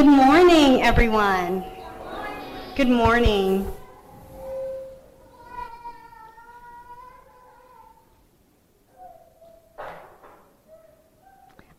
Good 0.00 0.06
morning, 0.06 0.80
everyone. 0.80 1.62
Good 2.74 2.88
morning. 2.88 3.70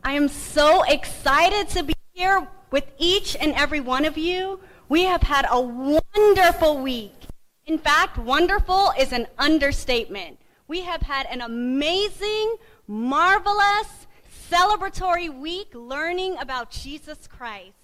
I 0.04 0.12
am 0.12 0.28
so 0.28 0.84
excited 0.84 1.68
to 1.70 1.82
be 1.82 1.94
here 2.12 2.46
with 2.70 2.84
each 2.96 3.34
and 3.40 3.54
every 3.54 3.80
one 3.80 4.04
of 4.04 4.16
you. 4.16 4.60
We 4.88 5.02
have 5.02 5.24
had 5.24 5.44
a 5.50 5.60
wonderful 5.60 6.78
week. 6.78 7.26
In 7.66 7.76
fact, 7.76 8.18
wonderful 8.18 8.92
is 8.96 9.12
an 9.12 9.26
understatement. 9.36 10.38
We 10.68 10.82
have 10.82 11.02
had 11.02 11.26
an 11.26 11.40
amazing, 11.40 12.54
marvelous, 12.86 14.06
celebratory 14.48 15.28
week 15.28 15.74
learning 15.74 16.36
about 16.38 16.70
Jesus 16.70 17.26
Christ. 17.26 17.81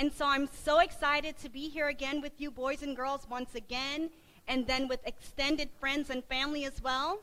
And 0.00 0.10
so 0.10 0.24
I'm 0.24 0.48
so 0.64 0.78
excited 0.78 1.36
to 1.40 1.50
be 1.50 1.68
here 1.68 1.88
again 1.88 2.22
with 2.22 2.32
you, 2.40 2.50
boys 2.50 2.82
and 2.82 2.96
girls, 2.96 3.26
once 3.28 3.54
again, 3.54 4.08
and 4.48 4.66
then 4.66 4.88
with 4.88 5.06
extended 5.06 5.68
friends 5.78 6.08
and 6.08 6.24
family 6.24 6.64
as 6.64 6.82
well. 6.82 7.20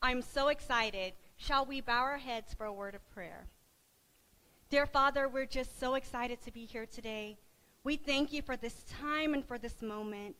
I'm 0.00 0.22
so 0.22 0.48
excited. 0.48 1.12
Shall 1.36 1.66
we 1.66 1.82
bow 1.82 2.00
our 2.00 2.16
heads 2.16 2.54
for 2.54 2.64
a 2.64 2.72
word 2.72 2.94
of 2.94 3.06
prayer? 3.10 3.44
Dear 4.70 4.86
Father, 4.86 5.28
we're 5.28 5.44
just 5.44 5.78
so 5.78 5.96
excited 5.96 6.40
to 6.46 6.50
be 6.50 6.64
here 6.64 6.86
today. 6.86 7.36
We 7.84 7.96
thank 7.96 8.32
you 8.32 8.40
for 8.40 8.56
this 8.56 8.86
time 9.02 9.34
and 9.34 9.44
for 9.44 9.58
this 9.58 9.82
moment. 9.82 10.34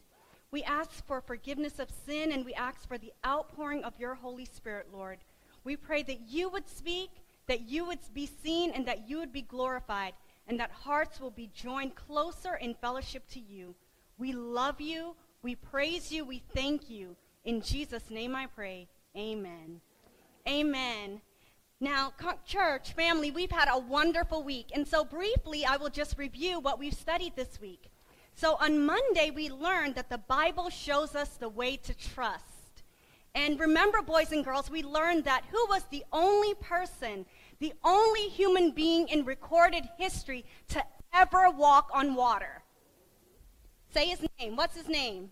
We 0.52 0.62
ask 0.62 1.04
for 1.04 1.20
forgiveness 1.20 1.78
of 1.78 1.90
sin 2.06 2.32
and 2.32 2.46
we 2.46 2.54
ask 2.54 2.88
for 2.88 2.96
the 2.96 3.12
outpouring 3.26 3.84
of 3.84 4.00
your 4.00 4.14
Holy 4.14 4.46
Spirit, 4.46 4.86
Lord. 4.90 5.18
We 5.64 5.76
pray 5.76 6.02
that 6.04 6.30
you 6.30 6.48
would 6.48 6.66
speak, 6.66 7.10
that 7.46 7.68
you 7.68 7.84
would 7.84 7.98
be 8.14 8.24
seen, 8.42 8.70
and 8.70 8.86
that 8.86 9.06
you 9.06 9.18
would 9.18 9.34
be 9.34 9.42
glorified, 9.42 10.14
and 10.46 10.60
that 10.60 10.70
hearts 10.70 11.20
will 11.20 11.30
be 11.30 11.50
joined 11.54 11.94
closer 11.94 12.54
in 12.54 12.74
fellowship 12.74 13.26
to 13.30 13.40
you. 13.40 13.74
We 14.18 14.32
love 14.32 14.80
you, 14.80 15.16
we 15.42 15.54
praise 15.54 16.12
you, 16.12 16.24
we 16.24 16.42
thank 16.54 16.88
you. 16.88 17.16
In 17.44 17.60
Jesus' 17.60 18.10
name 18.10 18.34
I 18.34 18.46
pray. 18.46 18.88
Amen. 19.16 19.80
Amen. 20.48 21.20
Now, 21.80 22.12
church, 22.46 22.92
family, 22.92 23.30
we've 23.30 23.50
had 23.50 23.68
a 23.70 23.78
wonderful 23.78 24.42
week. 24.42 24.68
And 24.74 24.86
so, 24.86 25.04
briefly, 25.04 25.64
I 25.66 25.76
will 25.76 25.90
just 25.90 26.16
review 26.16 26.60
what 26.60 26.78
we've 26.78 26.94
studied 26.94 27.36
this 27.36 27.60
week. 27.60 27.90
So, 28.34 28.56
on 28.60 28.84
Monday, 28.84 29.30
we 29.30 29.50
learned 29.50 29.94
that 29.96 30.08
the 30.08 30.18
Bible 30.18 30.70
shows 30.70 31.14
us 31.14 31.36
the 31.36 31.48
way 31.48 31.76
to 31.76 31.94
trust. 31.94 32.82
And 33.34 33.58
remember, 33.58 34.00
boys 34.00 34.32
and 34.32 34.44
girls, 34.44 34.70
we 34.70 34.82
learned 34.82 35.24
that 35.24 35.44
who 35.50 35.66
was 35.68 35.82
the 35.90 36.04
only 36.12 36.54
person, 36.54 37.26
the 37.64 37.72
only 37.82 38.28
human 38.28 38.72
being 38.72 39.08
in 39.08 39.24
recorded 39.24 39.88
history 39.96 40.44
to 40.68 40.84
ever 41.14 41.48
walk 41.48 41.88
on 41.94 42.14
water? 42.14 42.62
Say 43.94 44.08
his 44.08 44.20
name. 44.38 44.54
What's 44.54 44.76
his 44.76 44.86
name? 44.86 45.30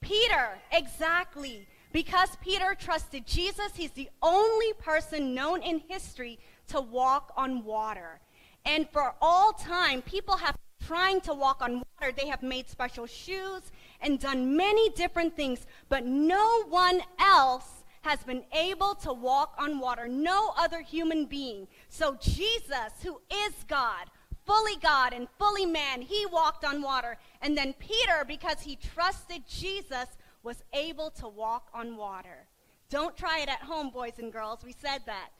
Peter. 0.00 0.58
Exactly. 0.72 1.68
Because 1.92 2.30
Peter 2.40 2.74
trusted 2.76 3.24
Jesus, 3.24 3.76
he's 3.76 3.92
the 3.92 4.10
only 4.20 4.72
person 4.80 5.32
known 5.32 5.62
in 5.62 5.78
history 5.86 6.40
to 6.66 6.80
walk 6.80 7.32
on 7.36 7.62
water. 7.62 8.18
And 8.64 8.88
for 8.90 9.14
all 9.22 9.52
time, 9.52 10.02
people 10.02 10.38
have 10.38 10.56
been 10.56 10.88
trying 10.88 11.20
to 11.20 11.34
walk 11.34 11.62
on 11.62 11.84
water. 12.00 12.12
They 12.12 12.26
have 12.26 12.42
made 12.42 12.68
special 12.68 13.06
shoes 13.06 13.70
and 14.00 14.18
done 14.18 14.56
many 14.56 14.88
different 14.90 15.36
things, 15.36 15.68
but 15.88 16.04
no 16.04 16.64
one 16.64 17.02
else 17.20 17.79
has 18.02 18.22
been 18.24 18.44
able 18.52 18.94
to 18.94 19.12
walk 19.12 19.54
on 19.58 19.78
water. 19.78 20.08
No 20.08 20.52
other 20.56 20.80
human 20.80 21.26
being. 21.26 21.68
So 21.88 22.16
Jesus, 22.20 23.02
who 23.02 23.20
is 23.32 23.52
God, 23.68 24.06
fully 24.46 24.76
God 24.82 25.12
and 25.12 25.28
fully 25.38 25.66
man, 25.66 26.02
he 26.02 26.26
walked 26.26 26.64
on 26.64 26.82
water. 26.82 27.18
And 27.42 27.56
then 27.56 27.74
Peter, 27.74 28.24
because 28.26 28.60
he 28.60 28.76
trusted 28.76 29.42
Jesus, 29.48 30.06
was 30.42 30.62
able 30.72 31.10
to 31.10 31.28
walk 31.28 31.68
on 31.74 31.96
water. 31.96 32.48
Don't 32.88 33.16
try 33.16 33.40
it 33.40 33.48
at 33.48 33.60
home, 33.60 33.90
boys 33.90 34.18
and 34.18 34.32
girls. 34.32 34.64
We 34.64 34.72
said 34.72 35.02
that. 35.06 35.30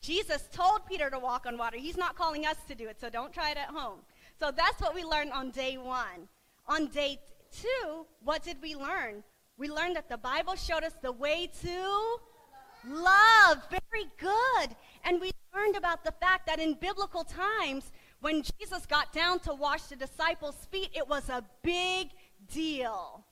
Jesus 0.00 0.48
told 0.52 0.86
Peter 0.86 1.08
to 1.08 1.18
walk 1.18 1.46
on 1.46 1.56
water. 1.56 1.78
He's 1.78 1.96
not 1.96 2.14
calling 2.14 2.44
us 2.44 2.58
to 2.68 2.74
do 2.74 2.88
it, 2.88 3.00
so 3.00 3.08
don't 3.08 3.32
try 3.32 3.50
it 3.50 3.56
at 3.56 3.70
home. 3.70 4.00
So 4.38 4.50
that's 4.50 4.80
what 4.80 4.94
we 4.94 5.02
learned 5.02 5.32
on 5.32 5.50
day 5.50 5.78
one. 5.78 6.28
On 6.66 6.86
day 6.88 7.18
two, 7.50 8.06
what 8.22 8.42
did 8.42 8.58
we 8.60 8.74
learn? 8.74 9.24
We 9.56 9.68
learned 9.68 9.96
that 9.96 10.08
the 10.08 10.16
Bible 10.16 10.56
showed 10.56 10.82
us 10.82 10.94
the 11.00 11.12
way 11.12 11.48
to 11.62 12.16
love. 12.88 13.58
Very 13.70 14.10
good. 14.18 14.76
And 15.04 15.20
we 15.20 15.30
learned 15.54 15.76
about 15.76 16.04
the 16.04 16.12
fact 16.12 16.46
that 16.46 16.58
in 16.58 16.74
biblical 16.74 17.24
times, 17.24 17.92
when 18.20 18.42
Jesus 18.42 18.86
got 18.86 19.12
down 19.12 19.38
to 19.40 19.54
wash 19.54 19.82
the 19.82 19.96
disciples' 19.96 20.66
feet, 20.70 20.90
it 20.94 21.06
was 21.08 21.28
a 21.28 21.44
big 21.62 22.08
deal. 22.52 23.24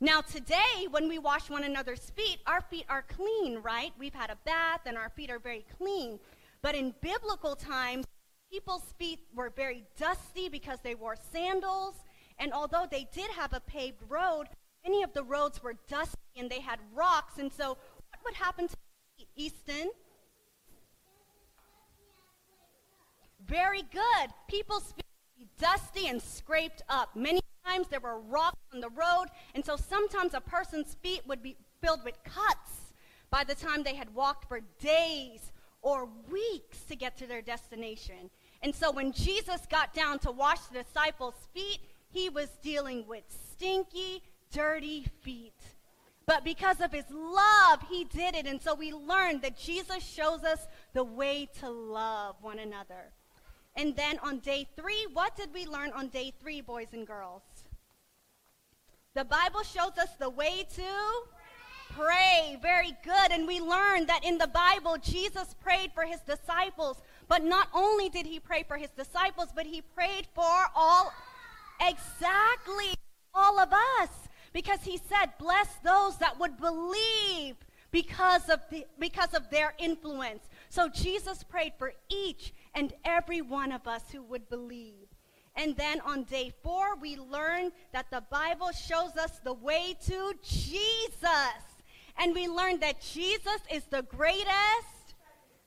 Now, 0.00 0.20
today, 0.20 0.86
when 0.90 1.08
we 1.08 1.18
wash 1.18 1.48
one 1.48 1.64
another's 1.64 2.10
feet, 2.10 2.40
our 2.46 2.60
feet 2.60 2.84
are 2.88 3.02
clean, 3.02 3.60
right? 3.62 3.92
We've 3.98 4.14
had 4.14 4.30
a 4.30 4.36
bath 4.44 4.80
and 4.86 4.98
our 4.98 5.08
feet 5.10 5.30
are 5.30 5.38
very 5.38 5.64
clean. 5.78 6.18
But 6.60 6.74
in 6.74 6.94
biblical 7.00 7.56
times, 7.56 8.04
people's 8.50 8.92
feet 8.98 9.20
were 9.34 9.50
very 9.50 9.84
dusty 9.96 10.48
because 10.48 10.80
they 10.82 10.94
wore 10.94 11.16
sandals. 11.32 11.94
And 12.38 12.52
although 12.52 12.86
they 12.90 13.08
did 13.14 13.30
have 13.30 13.52
a 13.52 13.60
paved 13.60 14.02
road, 14.08 14.48
many 14.84 15.02
of 15.02 15.12
the 15.12 15.24
roads 15.24 15.62
were 15.62 15.74
dusty 15.88 16.18
and 16.36 16.50
they 16.50 16.60
had 16.60 16.78
rocks. 16.94 17.38
And 17.38 17.52
so, 17.52 17.70
what 17.70 18.20
would 18.24 18.34
happen 18.34 18.68
to 18.68 18.76
Easton? 19.36 19.90
Very 23.46 23.82
good. 23.82 24.30
People's 24.48 24.92
feet 24.92 25.04
would 25.38 25.38
be 25.38 25.48
dusty 25.58 26.08
and 26.08 26.20
scraped 26.20 26.82
up. 26.88 27.14
Many 27.14 27.40
times 27.66 27.88
there 27.88 28.00
were 28.00 28.20
rocks 28.20 28.60
on 28.72 28.80
the 28.80 28.90
road, 28.90 29.26
and 29.54 29.64
so 29.64 29.76
sometimes 29.76 30.34
a 30.34 30.40
person's 30.40 30.94
feet 31.02 31.22
would 31.26 31.42
be 31.42 31.56
filled 31.82 32.04
with 32.04 32.22
cuts 32.24 32.92
by 33.30 33.44
the 33.44 33.54
time 33.54 33.82
they 33.82 33.94
had 33.94 34.14
walked 34.14 34.48
for 34.48 34.60
days 34.80 35.52
or 35.82 36.08
weeks 36.30 36.80
to 36.84 36.96
get 36.96 37.16
to 37.18 37.26
their 37.26 37.42
destination. 37.42 38.30
And 38.62 38.74
so 38.74 38.90
when 38.90 39.12
Jesus 39.12 39.66
got 39.70 39.92
down 39.92 40.18
to 40.20 40.30
wash 40.30 40.60
the 40.72 40.82
disciples' 40.82 41.48
feet, 41.52 41.80
he 42.08 42.30
was 42.30 42.48
dealing 42.62 43.04
with 43.06 43.24
stinky, 43.28 44.22
dirty 44.54 45.06
feet. 45.22 45.52
But 46.26 46.44
because 46.44 46.80
of 46.80 46.92
his 46.92 47.04
love, 47.10 47.80
he 47.90 48.04
did 48.04 48.34
it. 48.34 48.46
And 48.46 48.62
so 48.62 48.74
we 48.74 48.92
learned 48.92 49.42
that 49.42 49.58
Jesus 49.58 50.02
shows 50.02 50.42
us 50.42 50.66
the 50.94 51.04
way 51.04 51.48
to 51.60 51.68
love 51.68 52.36
one 52.40 52.58
another. 52.58 53.12
And 53.76 53.94
then 53.94 54.18
on 54.22 54.38
day 54.38 54.66
three, 54.76 55.06
what 55.12 55.36
did 55.36 55.52
we 55.52 55.66
learn 55.66 55.90
on 55.92 56.08
day 56.08 56.32
three, 56.40 56.60
boys 56.60 56.88
and 56.92 57.06
girls? 57.06 57.42
The 59.14 59.24
Bible 59.24 59.62
shows 59.62 59.98
us 59.98 60.10
the 60.18 60.30
way 60.30 60.66
to 60.76 60.82
pray. 61.92 62.58
Very 62.62 62.96
good. 63.02 63.32
And 63.32 63.46
we 63.46 63.60
learned 63.60 64.08
that 64.08 64.24
in 64.24 64.38
the 64.38 64.48
Bible, 64.48 64.96
Jesus 65.02 65.54
prayed 65.60 65.92
for 65.92 66.04
his 66.04 66.20
disciples. 66.20 67.02
But 67.28 67.44
not 67.44 67.68
only 67.74 68.08
did 68.08 68.26
he 68.26 68.40
pray 68.40 68.62
for 68.62 68.76
his 68.76 68.90
disciples, 68.90 69.48
but 69.54 69.66
he 69.66 69.82
prayed 69.82 70.26
for 70.34 70.66
all, 70.74 71.12
exactly, 71.80 72.94
all 73.34 73.58
of 73.58 73.72
us. 74.00 74.08
Because 74.54 74.80
he 74.82 74.96
said, 74.96 75.34
bless 75.38 75.68
those 75.84 76.16
that 76.18 76.40
would 76.40 76.56
believe 76.56 77.56
because 77.90 78.48
of, 78.48 78.60
the, 78.70 78.86
because 78.98 79.34
of 79.34 79.50
their 79.50 79.74
influence. 79.78 80.48
So 80.70 80.88
Jesus 80.88 81.42
prayed 81.42 81.72
for 81.76 81.92
each 82.08 82.54
and 82.74 82.94
every 83.04 83.42
one 83.42 83.72
of 83.72 83.86
us 83.86 84.02
who 84.10 84.22
would 84.22 84.48
believe. 84.48 85.08
And 85.56 85.76
then 85.76 86.00
on 86.00 86.24
day 86.24 86.52
four, 86.62 86.96
we 86.96 87.16
learned 87.16 87.72
that 87.92 88.10
the 88.10 88.22
Bible 88.30 88.70
shows 88.72 89.16
us 89.16 89.38
the 89.44 89.52
way 89.52 89.96
to 90.06 90.32
Jesus. 90.42 91.60
And 92.16 92.34
we 92.34 92.48
learned 92.48 92.80
that 92.80 93.00
Jesus 93.00 93.60
is 93.72 93.84
the 93.84 94.02
greatest. 94.02 95.14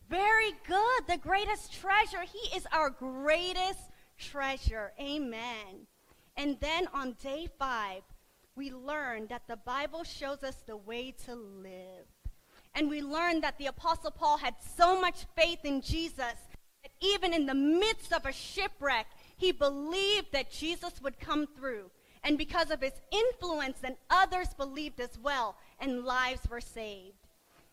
Very 0.10 0.52
good. 0.66 1.08
The 1.08 1.18
greatest 1.18 1.74
treasure. 1.74 2.22
He 2.22 2.58
is 2.58 2.66
our 2.72 2.90
greatest 2.90 3.80
treasure. 4.18 4.94
Amen. 5.00 5.88
And 6.38 6.58
then 6.62 6.88
on 6.94 7.16
day 7.22 7.50
five, 7.60 8.02
we 8.58 8.72
learn 8.72 9.28
that 9.28 9.48
the 9.48 9.56
Bible 9.56 10.04
shows 10.04 10.44
us 10.44 10.56
the 10.66 10.76
way 10.76 11.14
to 11.26 11.36
live. 11.36 12.08
And 12.74 12.90
we 12.90 13.02
learn 13.02 13.42
that 13.42 13.58
the 13.58 13.68
Apostle 13.68 14.12
Paul 14.12 14.38
had 14.38 14.56
so 14.76 15.00
much 15.00 15.26
faith 15.36 15.60
in 15.64 15.82
Jesus 15.82 16.18
that 16.18 16.92
even 17.00 17.34
in 17.34 17.46
the 17.46 17.54
midst 17.54 18.12
of 18.12 18.26
a 18.26 18.32
shipwreck, 18.32 19.06
he 19.38 19.52
believed 19.52 20.32
that 20.32 20.52
Jesus 20.52 21.02
would 21.02 21.20
come 21.20 21.48
through. 21.48 21.92
And 22.24 22.38
because 22.38 22.72
of 22.72 22.82
his 22.82 23.00
influence, 23.12 23.78
then 23.80 23.96
others 24.10 24.54
believed 24.56 25.00
as 25.00 25.18
well, 25.18 25.56
and 25.80 26.04
lives 26.04 26.50
were 26.50 26.60
saved. 26.60 27.28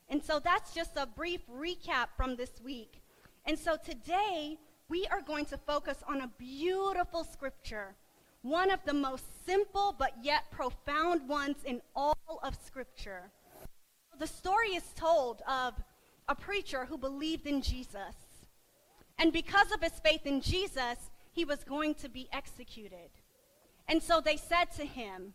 And 0.08 0.22
so 0.22 0.38
that's 0.38 0.74
just 0.74 0.96
a 0.96 1.06
brief 1.06 1.40
recap 1.48 2.08
from 2.16 2.36
this 2.36 2.60
week. 2.62 3.02
And 3.46 3.58
so 3.58 3.76
today, 3.82 4.58
we 4.88 5.06
are 5.06 5.22
going 5.22 5.46
to 5.46 5.58
focus 5.58 6.04
on 6.06 6.20
a 6.20 6.30
beautiful 6.38 7.24
scripture, 7.24 7.94
one 8.44 8.70
of 8.70 8.78
the 8.84 8.92
most 8.92 9.24
simple 9.46 9.94
but 9.98 10.12
yet 10.22 10.50
profound 10.50 11.26
ones 11.26 11.56
in 11.64 11.80
all 11.96 12.40
of 12.42 12.54
Scripture. 12.62 13.30
The 14.18 14.26
story 14.26 14.68
is 14.76 14.84
told 14.94 15.40
of 15.48 15.72
a 16.28 16.34
preacher 16.34 16.84
who 16.84 16.98
believed 16.98 17.46
in 17.46 17.62
Jesus. 17.62 18.14
And 19.18 19.32
because 19.32 19.72
of 19.72 19.80
his 19.80 19.98
faith 20.00 20.26
in 20.26 20.42
Jesus, 20.42 21.10
he 21.32 21.46
was 21.46 21.64
going 21.64 21.94
to 21.96 22.10
be 22.10 22.28
executed. 22.34 23.08
And 23.88 24.02
so 24.02 24.20
they 24.20 24.36
said 24.36 24.66
to 24.76 24.84
him, 24.84 25.32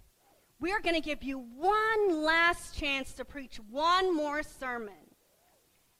We're 0.59 0.79
going 0.79 0.95
to 0.95 1.01
give 1.01 1.23
you 1.23 1.39
one 1.39 2.23
last 2.23 2.77
chance 2.77 3.13
to 3.13 3.25
preach 3.25 3.59
one 3.71 4.15
more 4.15 4.43
sermon. 4.43 5.09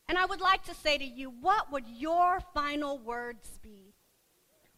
And 0.07 0.15
I 0.15 0.27
would 0.27 0.41
like 0.41 0.63
to 0.65 0.75
say 0.75 0.99
to 0.99 1.05
you, 1.05 1.31
what 1.41 1.71
would 1.71 1.87
your 1.87 2.39
final 2.53 2.99
words 2.99 3.59
be? 3.63 3.88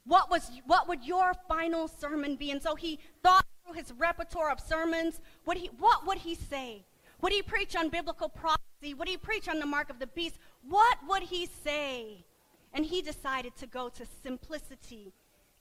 What, 0.06 0.32
was, 0.32 0.50
what 0.66 0.88
would 0.88 1.04
your 1.04 1.34
final 1.48 1.88
sermon 1.88 2.36
be? 2.36 2.52
And 2.52 2.62
so 2.62 2.76
he 2.76 3.00
thought 3.22 3.46
through 3.64 3.76
his 3.76 3.94
repertoire 3.98 4.52
of 4.52 4.60
sermons. 4.60 5.22
Would 5.46 5.58
he, 5.58 5.70
what 5.80 6.06
would 6.08 6.18
he 6.18 6.36
say? 6.36 6.86
Would 7.22 7.32
he 7.32 7.42
preach 7.42 7.76
on 7.76 7.90
biblical 7.90 8.30
prophecy? 8.30 8.94
Would 8.94 9.08
he 9.08 9.18
preach 9.18 9.48
on 9.48 9.60
the 9.60 9.66
mark 9.66 9.90
of 9.90 10.00
the 10.00 10.08
beast? 10.08 10.38
What 10.68 10.98
would 11.08 11.24
he 11.24 11.46
say? 11.46 12.26
And 12.74 12.86
he 12.86 13.02
decided 13.02 13.56
to 13.58 13.68
go 13.68 13.90
to 13.90 14.06
simplicity 14.24 15.14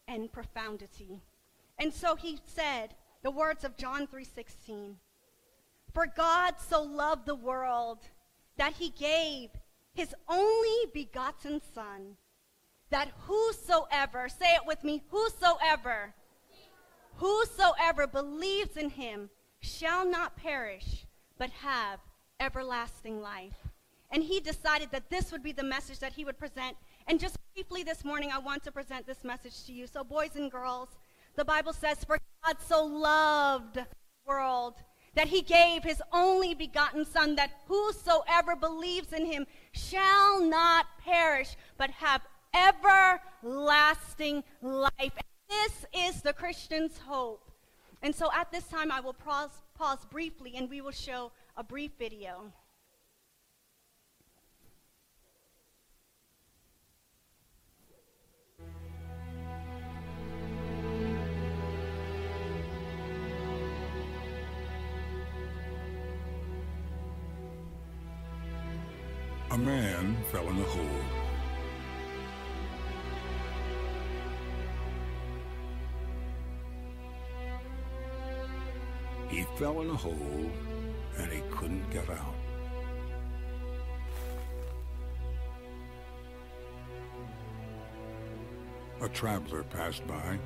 and 0.08 0.32
profundity. 0.32 1.20
And 1.78 1.92
so 1.92 2.14
he 2.14 2.38
said 2.46 2.94
the 3.22 3.30
words 3.30 3.64
of 3.64 3.76
John 3.76 4.06
3:16. 4.06 4.96
For 5.92 6.06
God 6.06 6.54
so 6.60 6.82
loved 6.82 7.26
the 7.26 7.34
world 7.34 7.98
that 8.56 8.74
he 8.74 8.90
gave 8.90 9.50
his 9.92 10.14
only 10.28 10.86
begotten 10.94 11.60
son 11.74 12.16
that 12.90 13.10
whosoever, 13.26 14.28
say 14.28 14.54
it 14.54 14.66
with 14.66 14.82
me, 14.84 15.02
whosoever, 15.10 16.14
whosoever 17.16 18.06
believes 18.06 18.76
in 18.76 18.90
him 18.90 19.30
shall 19.60 20.04
not 20.04 20.36
perish, 20.36 21.06
but 21.38 21.50
have 21.50 22.00
everlasting 22.40 23.20
life. 23.20 23.56
And 24.10 24.24
he 24.24 24.40
decided 24.40 24.90
that 24.90 25.08
this 25.08 25.30
would 25.30 25.42
be 25.42 25.52
the 25.52 25.62
message 25.62 26.00
that 26.00 26.12
he 26.12 26.24
would 26.24 26.38
present. 26.38 26.76
And 27.06 27.20
just 27.20 27.36
briefly 27.54 27.84
this 27.84 28.04
morning, 28.04 28.30
I 28.32 28.38
want 28.38 28.64
to 28.64 28.72
present 28.72 29.06
this 29.06 29.22
message 29.22 29.64
to 29.66 29.72
you. 29.72 29.86
So, 29.86 30.02
boys 30.02 30.34
and 30.34 30.50
girls, 30.50 30.88
the 31.36 31.44
Bible 31.44 31.72
says, 31.72 32.02
For 32.04 32.18
God 32.44 32.56
so 32.66 32.84
loved 32.84 33.74
the 33.74 33.86
world 34.26 34.74
that 35.14 35.28
he 35.28 35.42
gave 35.42 35.82
his 35.82 36.02
only 36.12 36.54
begotten 36.54 37.04
Son, 37.04 37.36
that 37.36 37.50
whosoever 37.66 38.56
believes 38.56 39.12
in 39.12 39.26
him 39.26 39.46
shall 39.72 40.40
not 40.40 40.86
perish, 41.04 41.56
but 41.78 41.90
have 41.90 42.22
everlasting 42.54 44.44
life. 44.62 45.12
This 45.48 45.86
is 45.94 46.22
the 46.22 46.32
Christian's 46.32 46.98
hope. 46.98 47.50
And 48.02 48.14
so 48.14 48.30
at 48.34 48.50
this 48.50 48.64
time, 48.64 48.90
I 48.90 49.00
will 49.00 49.12
pause, 49.12 49.50
pause 49.74 49.98
briefly 50.10 50.54
and 50.56 50.70
we 50.70 50.80
will 50.80 50.90
show 50.90 51.32
a 51.56 51.64
brief 51.64 51.92
video. 51.98 52.52
A 69.52 69.58
man 69.58 70.16
fell 70.30 70.48
in 70.48 70.56
a 70.58 70.62
hole. 70.62 71.29
Fell 79.60 79.82
in 79.82 79.90
a 79.90 79.94
hole 79.94 80.50
and 81.18 81.30
he 81.30 81.42
couldn't 81.50 81.90
get 81.90 82.08
out. 82.08 82.34
A 89.02 89.08
traveler 89.10 89.64
passed 89.64 90.06
by. 90.06 90.38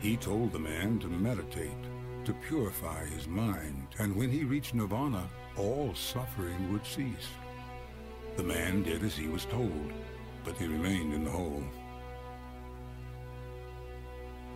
He 0.00 0.18
told 0.18 0.52
the 0.52 0.58
man 0.58 0.98
to 0.98 1.08
meditate, 1.08 1.70
to 2.26 2.34
purify 2.46 3.06
his 3.06 3.26
mind, 3.26 3.86
and 3.98 4.14
when 4.14 4.30
he 4.30 4.44
reached 4.44 4.74
nirvana, 4.74 5.26
all 5.56 5.94
suffering 5.94 6.70
would 6.74 6.84
cease. 6.84 7.30
The 8.36 8.42
man 8.42 8.82
did 8.82 9.02
as 9.02 9.16
he 9.16 9.28
was 9.28 9.46
told, 9.46 9.92
but 10.44 10.58
he 10.58 10.66
remained 10.66 11.14
in 11.14 11.24
the 11.24 11.30
hole. 11.30 11.64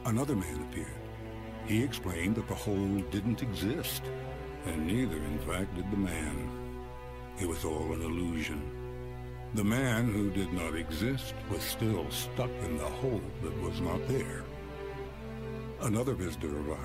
Another 0.04 0.36
man 0.36 0.66
appeared. 0.70 1.07
He 1.68 1.84
explained 1.84 2.36
that 2.36 2.48
the 2.48 2.54
hole 2.54 3.02
didn't 3.10 3.42
exist, 3.42 4.02
and 4.64 4.86
neither, 4.86 5.18
in 5.18 5.38
fact, 5.40 5.74
did 5.76 5.90
the 5.90 5.98
man. 5.98 6.48
It 7.38 7.46
was 7.46 7.62
all 7.62 7.92
an 7.92 8.00
illusion. 8.00 8.62
The 9.54 9.64
man 9.64 10.10
who 10.10 10.30
did 10.30 10.50
not 10.50 10.74
exist 10.74 11.34
was 11.50 11.62
still 11.62 12.10
stuck 12.10 12.50
in 12.64 12.78
the 12.78 12.84
hole 12.86 13.20
that 13.42 13.60
was 13.60 13.82
not 13.82 14.08
there. 14.08 14.44
Another 15.82 16.14
visitor 16.14 16.56
arrived. 16.56 16.82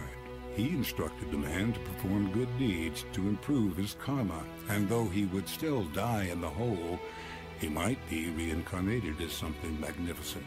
He 0.54 0.68
instructed 0.68 1.32
the 1.32 1.38
man 1.38 1.72
to 1.72 1.80
perform 1.80 2.34
good 2.34 2.50
deeds 2.60 3.06
to 3.14 3.22
improve 3.22 3.78
his 3.78 3.96
karma, 4.04 4.44
and 4.68 4.90
though 4.90 5.08
he 5.08 5.26
would 5.28 5.48
still 5.48 5.86
die 5.86 6.26
in 6.26 6.42
the 6.42 6.50
hole, 6.50 7.00
he 7.62 7.70
might 7.70 8.00
be 8.10 8.30
reincarnated 8.32 9.22
as 9.22 9.32
something 9.32 9.80
magnificent. 9.80 10.46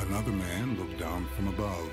Another 0.00 0.30
man 0.30 0.78
looked 0.78 0.98
down 0.98 1.26
from 1.34 1.48
above. 1.48 1.90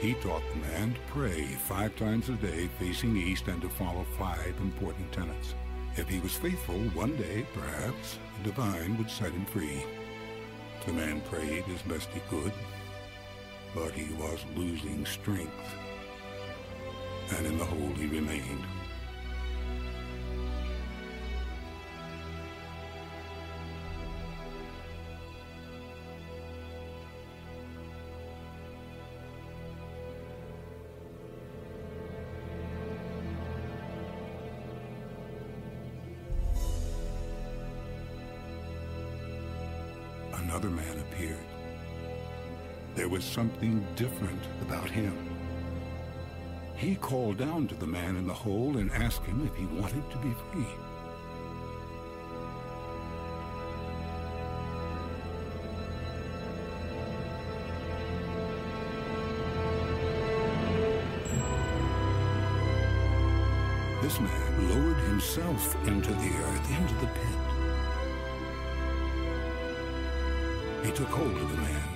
He 0.00 0.14
taught 0.14 0.42
the 0.50 0.68
man 0.68 0.94
to 0.94 1.00
pray 1.06 1.44
five 1.44 1.94
times 1.96 2.28
a 2.28 2.32
day 2.32 2.68
facing 2.78 3.16
east 3.16 3.46
and 3.48 3.62
to 3.62 3.68
follow 3.68 4.04
five 4.18 4.54
important 4.60 5.10
tenets. 5.12 5.54
If 5.96 6.08
he 6.08 6.18
was 6.18 6.34
faithful, 6.34 6.78
one 6.90 7.16
day, 7.16 7.46
perhaps, 7.54 8.18
the 8.36 8.50
divine 8.50 8.98
would 8.98 9.10
set 9.10 9.32
him 9.32 9.46
free. 9.46 9.84
The 10.84 10.92
man 10.92 11.20
prayed 11.22 11.64
as 11.74 11.82
best 11.82 12.10
he 12.10 12.20
could, 12.28 12.52
but 13.74 13.92
he 13.92 14.12
was 14.14 14.44
losing 14.54 15.06
strength, 15.06 15.52
and 17.36 17.46
in 17.46 17.58
the 17.58 17.64
hole 17.64 17.94
he 17.96 18.06
remained. 18.06 18.64
There 42.96 43.08
was 43.10 43.24
something 43.24 43.86
different 43.94 44.42
about 44.62 44.88
him. 44.88 45.14
He 46.76 46.94
called 46.94 47.36
down 47.36 47.68
to 47.68 47.74
the 47.74 47.86
man 47.86 48.16
in 48.16 48.26
the 48.26 48.32
hole 48.32 48.78
and 48.78 48.90
asked 48.90 49.22
him 49.22 49.46
if 49.46 49.54
he 49.54 49.66
wanted 49.66 50.10
to 50.10 50.16
be 50.16 50.32
free. 50.50 50.64
This 64.00 64.18
man 64.20 64.70
lowered 64.70 64.96
himself 65.00 65.76
into 65.86 66.12
the 66.14 66.32
earth, 66.44 66.70
into 66.70 66.94
the 66.94 67.08
pit. 67.08 67.26
He 70.86 70.92
took 70.92 71.08
hold 71.08 71.36
of 71.36 71.50
the 71.50 71.58
man 71.58 71.95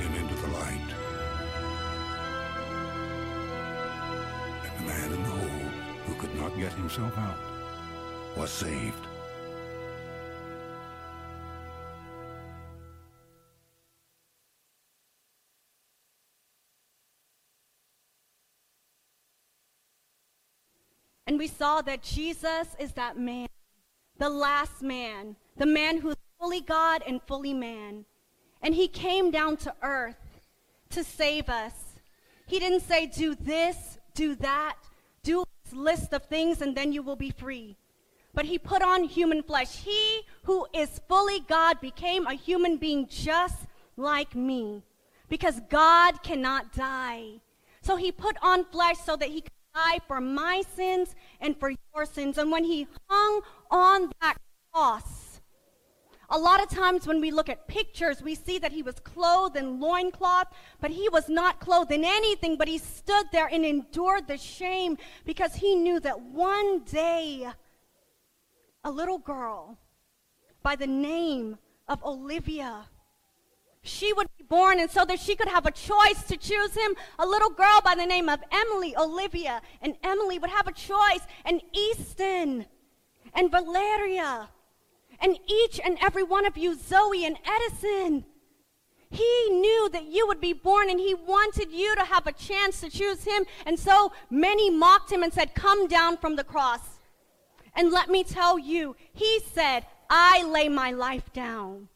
him 0.00 0.14
into 0.14 0.34
the 0.34 0.48
light. 0.48 0.90
And 4.64 4.72
the 4.78 4.84
man 4.90 5.12
in 5.12 5.22
the 5.22 5.28
hole, 5.28 5.70
who 6.06 6.14
could 6.14 6.34
not 6.36 6.56
get 6.56 6.72
himself 6.72 7.16
out, 7.18 7.38
was 8.36 8.50
saved. 8.50 9.06
And 21.26 21.38
we 21.38 21.46
saw 21.46 21.80
that 21.82 22.02
Jesus 22.02 22.74
is 22.80 22.92
that 22.94 23.16
man, 23.16 23.46
the 24.18 24.28
last 24.28 24.82
man, 24.82 25.36
the 25.56 25.66
man 25.66 25.98
who's 25.98 26.16
fully 26.40 26.60
God 26.60 27.04
and 27.06 27.22
fully 27.22 27.54
man. 27.54 28.04
And 28.62 28.74
he 28.74 28.88
came 28.88 29.30
down 29.30 29.56
to 29.58 29.74
earth 29.82 30.16
to 30.90 31.04
save 31.04 31.48
us. 31.48 31.74
He 32.46 32.58
didn't 32.58 32.80
say, 32.80 33.06
do 33.06 33.34
this, 33.34 33.98
do 34.14 34.34
that, 34.36 34.76
do 35.22 35.44
this 35.64 35.72
list 35.72 36.12
of 36.12 36.24
things, 36.24 36.60
and 36.60 36.76
then 36.76 36.92
you 36.92 37.02
will 37.02 37.16
be 37.16 37.30
free. 37.30 37.76
But 38.34 38.44
he 38.44 38.58
put 38.58 38.82
on 38.82 39.04
human 39.04 39.42
flesh. 39.42 39.76
He 39.76 40.22
who 40.44 40.66
is 40.74 41.00
fully 41.08 41.40
God 41.40 41.80
became 41.80 42.26
a 42.26 42.34
human 42.34 42.76
being 42.76 43.06
just 43.08 43.66
like 43.96 44.34
me 44.34 44.82
because 45.28 45.60
God 45.68 46.22
cannot 46.22 46.72
die. 46.72 47.40
So 47.82 47.96
he 47.96 48.12
put 48.12 48.36
on 48.42 48.64
flesh 48.66 48.98
so 48.98 49.16
that 49.16 49.28
he 49.30 49.40
could 49.40 49.52
die 49.74 50.00
for 50.06 50.20
my 50.20 50.62
sins 50.74 51.14
and 51.40 51.56
for 51.58 51.70
your 51.70 52.04
sins. 52.04 52.38
And 52.38 52.50
when 52.50 52.64
he 52.64 52.86
hung 53.08 53.40
on 53.70 54.12
that 54.20 54.36
cross, 54.72 55.29
a 56.30 56.38
lot 56.38 56.62
of 56.62 56.68
times 56.68 57.06
when 57.06 57.20
we 57.20 57.30
look 57.30 57.48
at 57.48 57.66
pictures, 57.66 58.22
we 58.22 58.34
see 58.34 58.58
that 58.58 58.72
he 58.72 58.82
was 58.82 59.00
clothed 59.00 59.56
in 59.56 59.80
loincloth, 59.80 60.48
but 60.80 60.90
he 60.90 61.08
was 61.08 61.28
not 61.28 61.60
clothed 61.60 61.90
in 61.90 62.04
anything, 62.04 62.56
but 62.56 62.68
he 62.68 62.78
stood 62.78 63.26
there 63.32 63.48
and 63.48 63.64
endured 63.64 64.28
the 64.28 64.38
shame 64.38 64.96
because 65.24 65.54
he 65.54 65.74
knew 65.74 65.98
that 66.00 66.20
one 66.20 66.80
day 66.84 67.48
a 68.84 68.90
little 68.90 69.18
girl 69.18 69.78
by 70.62 70.76
the 70.76 70.86
name 70.86 71.58
of 71.88 72.02
Olivia 72.04 72.86
she 73.82 74.12
would 74.12 74.26
be 74.36 74.44
born 74.44 74.78
and 74.78 74.90
so 74.90 75.04
that 75.04 75.18
she 75.18 75.34
could 75.34 75.48
have 75.48 75.66
a 75.66 75.70
choice 75.70 76.22
to 76.24 76.36
choose 76.36 76.74
him 76.74 76.94
a 77.18 77.26
little 77.26 77.50
girl 77.50 77.80
by 77.82 77.94
the 77.94 78.04
name 78.04 78.28
of 78.28 78.40
emily 78.52 78.94
olivia 78.96 79.62
and 79.80 79.96
emily 80.04 80.38
would 80.38 80.50
have 80.50 80.66
a 80.66 80.72
choice 80.72 81.20
and 81.46 81.62
easton 81.72 82.66
and 83.34 83.50
valeria 83.50 84.48
and 85.20 85.38
each 85.46 85.80
and 85.84 85.98
every 86.00 86.22
one 86.22 86.46
of 86.46 86.56
you 86.56 86.76
zoe 86.76 87.24
and 87.24 87.36
edison 87.46 88.24
he 89.10 89.48
knew 89.50 89.88
that 89.92 90.06
you 90.06 90.26
would 90.28 90.40
be 90.40 90.52
born 90.52 90.88
and 90.88 91.00
he 91.00 91.14
wanted 91.14 91.72
you 91.72 91.96
to 91.96 92.04
have 92.04 92.28
a 92.28 92.32
chance 92.32 92.80
to 92.80 92.88
choose 92.88 93.24
him. 93.24 93.44
And 93.66 93.76
so 93.76 94.12
many 94.30 94.70
mocked 94.70 95.10
him 95.10 95.24
and 95.24 95.32
said 95.32 95.52
come 95.52 95.88
down 95.88 96.16
from 96.16 96.36
the 96.36 96.44
cross. 96.44 97.00
And 97.74 97.90
let 97.90 98.08
me 98.08 98.22
tell 98.22 98.56
you 98.56 98.94
he 99.12 99.40
said 99.52 99.84
i 100.08 100.44
lay 100.44 100.68
my 100.68 100.92
life 100.92 101.32
down. 101.32 101.88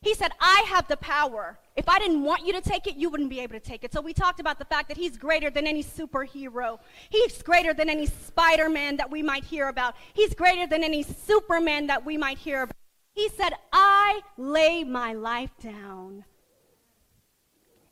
He 0.00 0.14
said, 0.14 0.32
I 0.40 0.64
have 0.68 0.88
the 0.88 0.96
power. 0.96 1.58
If 1.78 1.88
I 1.88 2.00
didn't 2.00 2.24
want 2.24 2.44
you 2.44 2.52
to 2.54 2.60
take 2.60 2.88
it, 2.88 2.96
you 2.96 3.08
wouldn't 3.08 3.30
be 3.30 3.38
able 3.38 3.52
to 3.52 3.60
take 3.60 3.84
it. 3.84 3.92
So 3.92 4.00
we 4.00 4.12
talked 4.12 4.40
about 4.40 4.58
the 4.58 4.64
fact 4.64 4.88
that 4.88 4.96
he's 4.96 5.16
greater 5.16 5.48
than 5.48 5.64
any 5.64 5.84
superhero. 5.84 6.80
He's 7.08 7.40
greater 7.40 7.72
than 7.72 7.88
any 7.88 8.06
Spider 8.06 8.68
Man 8.68 8.96
that 8.96 9.12
we 9.12 9.22
might 9.22 9.44
hear 9.44 9.68
about. 9.68 9.94
He's 10.12 10.34
greater 10.34 10.66
than 10.66 10.82
any 10.82 11.04
Superman 11.04 11.86
that 11.86 12.04
we 12.04 12.16
might 12.16 12.38
hear 12.38 12.62
about. 12.62 12.74
He 13.12 13.28
said, 13.28 13.52
I 13.72 14.22
lay 14.36 14.82
my 14.82 15.12
life 15.12 15.52
down. 15.62 16.24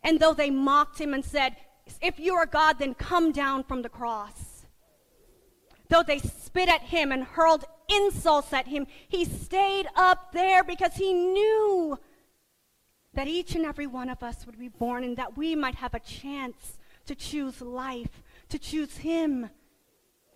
And 0.02 0.18
though 0.18 0.34
they 0.34 0.50
mocked 0.50 1.00
him 1.00 1.14
and 1.14 1.24
said, 1.24 1.54
If 2.02 2.18
you 2.18 2.34
are 2.34 2.46
God, 2.46 2.80
then 2.80 2.92
come 2.94 3.30
down 3.30 3.62
from 3.62 3.82
the 3.82 3.88
cross. 3.88 4.66
Though 5.90 6.02
they 6.02 6.18
spit 6.18 6.68
at 6.68 6.82
him 6.82 7.12
and 7.12 7.22
hurled 7.22 7.64
insults 7.88 8.52
at 8.52 8.66
him. 8.66 8.88
He 9.08 9.24
stayed 9.24 9.86
up 9.94 10.32
there 10.32 10.64
because 10.64 10.94
he 10.94 11.12
knew 11.12 12.00
that 13.16 13.26
each 13.26 13.54
and 13.54 13.64
every 13.64 13.86
one 13.86 14.08
of 14.08 14.22
us 14.22 14.46
would 14.46 14.58
be 14.58 14.68
born 14.68 15.02
and 15.02 15.16
that 15.16 15.36
we 15.36 15.56
might 15.56 15.74
have 15.74 15.94
a 15.94 16.00
chance 16.00 16.78
to 17.06 17.14
choose 17.14 17.60
life, 17.60 18.22
to 18.50 18.58
choose 18.58 18.98
him. 18.98 19.48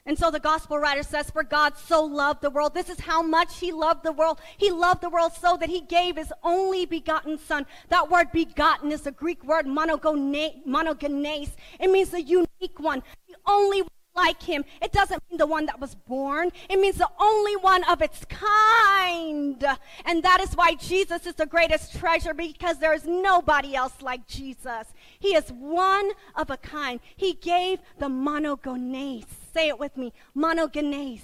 And 0.06 0.18
so 0.18 0.30
the 0.30 0.40
gospel 0.40 0.78
writer 0.78 1.02
says, 1.02 1.30
For 1.30 1.42
God 1.42 1.76
so 1.76 2.02
loved 2.02 2.40
the 2.40 2.48
world. 2.48 2.72
This 2.72 2.88
is 2.88 3.00
how 3.00 3.22
much 3.22 3.58
He 3.58 3.70
loved 3.70 4.02
the 4.02 4.12
world. 4.12 4.40
He 4.56 4.70
loved 4.70 5.02
the 5.02 5.10
world 5.10 5.32
so 5.34 5.58
that 5.58 5.68
He 5.68 5.82
gave 5.82 6.16
His 6.16 6.32
only 6.42 6.86
begotten 6.86 7.38
Son. 7.38 7.66
That 7.90 8.10
word 8.10 8.32
begotten 8.32 8.90
is 8.92 9.06
a 9.06 9.12
Greek 9.12 9.44
word, 9.44 9.66
monogenes. 9.66 11.50
It 11.78 11.90
means 11.90 12.10
the 12.10 12.22
unique 12.22 12.78
one, 12.78 13.02
the 13.28 13.36
only 13.46 13.82
like 14.14 14.42
him. 14.42 14.64
It 14.82 14.92
doesn't 14.92 15.22
mean 15.30 15.38
the 15.38 15.46
one 15.46 15.66
that 15.66 15.80
was 15.80 15.94
born, 15.94 16.50
it 16.68 16.78
means 16.78 16.96
the 16.96 17.08
only 17.20 17.56
one 17.56 17.84
of 17.84 18.02
its 18.02 18.24
kind. 18.26 19.64
And 20.04 20.22
that 20.22 20.40
is 20.40 20.54
why 20.54 20.74
Jesus 20.74 21.26
is 21.26 21.34
the 21.34 21.46
greatest 21.46 21.98
treasure 21.98 22.34
because 22.34 22.78
there 22.78 22.94
is 22.94 23.04
nobody 23.06 23.74
else 23.74 24.02
like 24.02 24.26
Jesus. 24.26 24.88
He 25.18 25.34
is 25.34 25.50
one 25.50 26.12
of 26.34 26.50
a 26.50 26.56
kind. 26.56 27.00
He 27.16 27.34
gave 27.34 27.80
the 27.98 28.06
monogenes. 28.06 29.26
Say 29.52 29.68
it 29.68 29.78
with 29.78 29.96
me 29.96 30.12
monogenes. 30.36 31.22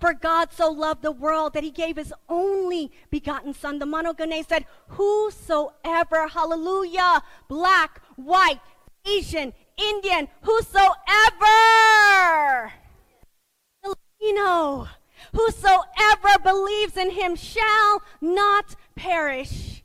For 0.00 0.14
God 0.14 0.48
so 0.50 0.70
loved 0.70 1.02
the 1.02 1.12
world 1.12 1.52
that 1.52 1.62
he 1.62 1.70
gave 1.70 1.96
his 1.96 2.12
only 2.26 2.90
begotten 3.10 3.52
Son. 3.52 3.78
The 3.78 3.84
monogenes 3.84 4.48
said, 4.48 4.64
Whosoever, 4.88 6.26
hallelujah, 6.28 7.22
black, 7.48 8.00
white, 8.16 8.60
Asian, 9.06 9.52
Indian, 9.80 10.28
whosoever, 10.42 10.92
Filipino, 13.82 14.88
whosoever 15.34 16.38
believes 16.42 16.96
in 16.96 17.10
him 17.10 17.34
shall 17.36 18.02
not 18.20 18.76
perish. 18.94 19.82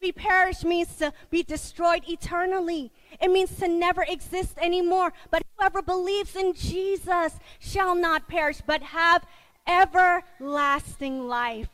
Be 0.00 0.12
perish 0.12 0.64
means 0.64 0.94
to 0.96 1.12
be 1.30 1.42
destroyed 1.42 2.04
eternally. 2.08 2.92
It 3.20 3.30
means 3.30 3.56
to 3.56 3.68
never 3.68 4.02
exist 4.02 4.58
anymore. 4.58 5.12
But 5.30 5.42
whoever 5.56 5.80
believes 5.80 6.36
in 6.36 6.52
Jesus 6.52 7.38
shall 7.58 7.94
not 7.94 8.28
perish, 8.28 8.60
but 8.66 8.82
have 8.82 9.24
everlasting 9.66 11.26
life. 11.26 11.73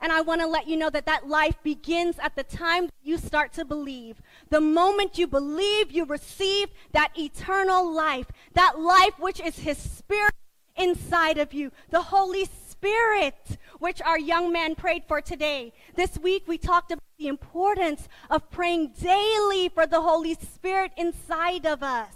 And 0.00 0.12
I 0.12 0.22
want 0.22 0.40
to 0.40 0.46
let 0.46 0.66
you 0.66 0.76
know 0.76 0.90
that 0.90 1.06
that 1.06 1.28
life 1.28 1.56
begins 1.62 2.18
at 2.18 2.34
the 2.34 2.42
time 2.42 2.88
you 3.02 3.18
start 3.18 3.52
to 3.54 3.64
believe. 3.64 4.22
The 4.48 4.60
moment 4.60 5.18
you 5.18 5.26
believe, 5.26 5.92
you 5.92 6.06
receive 6.06 6.68
that 6.92 7.12
eternal 7.18 7.92
life, 7.92 8.26
that 8.54 8.80
life 8.80 9.18
which 9.18 9.40
is 9.40 9.58
His 9.58 9.76
Spirit 9.76 10.32
inside 10.76 11.36
of 11.36 11.52
you, 11.52 11.70
the 11.90 12.02
Holy 12.02 12.46
Spirit, 12.46 13.58
which 13.78 14.00
our 14.02 14.18
young 14.18 14.52
man 14.52 14.74
prayed 14.74 15.04
for 15.06 15.20
today. 15.20 15.72
This 15.94 16.18
week 16.18 16.44
we 16.46 16.56
talked 16.56 16.92
about 16.92 17.02
the 17.18 17.28
importance 17.28 18.08
of 18.30 18.50
praying 18.50 18.92
daily 19.02 19.68
for 19.68 19.86
the 19.86 20.00
Holy 20.00 20.34
Spirit 20.34 20.92
inside 20.96 21.66
of 21.66 21.82
us. 21.82 22.14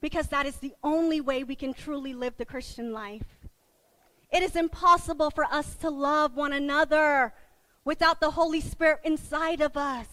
Because 0.00 0.28
that 0.28 0.46
is 0.46 0.56
the 0.56 0.74
only 0.82 1.20
way 1.20 1.42
we 1.42 1.56
can 1.56 1.74
truly 1.74 2.14
live 2.14 2.36
the 2.36 2.44
Christian 2.44 2.92
life. 2.92 3.41
It 4.32 4.42
is 4.42 4.56
impossible 4.56 5.30
for 5.30 5.44
us 5.44 5.74
to 5.76 5.90
love 5.90 6.36
one 6.36 6.54
another 6.54 7.34
without 7.84 8.20
the 8.20 8.30
Holy 8.30 8.60
Spirit 8.60 9.00
inside 9.04 9.60
of 9.60 9.76
us. 9.76 10.06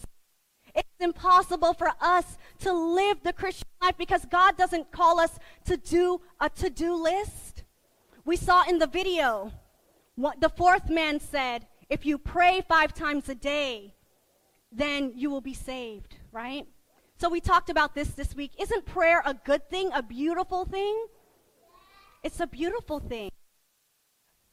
It's 0.75 0.87
impossible 0.99 1.73
for 1.73 1.91
us 2.01 2.37
to 2.59 2.73
live 2.73 3.23
the 3.23 3.33
Christian 3.33 3.67
life 3.81 3.95
because 3.97 4.25
God 4.25 4.57
doesn't 4.57 4.91
call 4.91 5.19
us 5.19 5.39
to 5.65 5.77
do 5.77 6.21
a 6.39 6.49
to 6.49 6.69
do 6.69 6.93
list. 6.95 7.63
We 8.25 8.35
saw 8.35 8.63
in 8.67 8.77
the 8.77 8.87
video 8.87 9.53
what 10.15 10.41
the 10.41 10.49
fourth 10.49 10.89
man 10.89 11.19
said 11.19 11.67
if 11.89 12.05
you 12.05 12.17
pray 12.17 12.61
five 12.67 12.93
times 12.93 13.29
a 13.29 13.35
day, 13.35 13.95
then 14.71 15.13
you 15.15 15.29
will 15.29 15.41
be 15.41 15.53
saved, 15.53 16.15
right? 16.31 16.67
So 17.17 17.29
we 17.29 17.39
talked 17.39 17.69
about 17.69 17.95
this 17.95 18.09
this 18.09 18.35
week. 18.35 18.51
Isn't 18.59 18.85
prayer 18.85 19.23
a 19.25 19.33
good 19.33 19.69
thing, 19.69 19.89
a 19.93 20.03
beautiful 20.03 20.65
thing? 20.65 21.07
It's 22.21 22.39
a 22.39 22.47
beautiful 22.47 22.99
thing. 22.99 23.31